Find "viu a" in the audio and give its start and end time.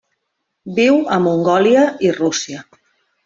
0.79-1.19